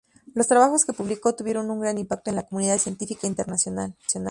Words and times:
Los 0.33 0.47
trabajos 0.47 0.83
que 0.83 0.93
publicó 0.93 1.35
tuvieron 1.35 1.69
un 1.69 1.79
gran 1.79 1.99
impacto 1.99 2.31
en 2.31 2.37
la 2.37 2.47
comunidad 2.47 2.79
científica 2.79 3.27
internacional. 3.27 3.95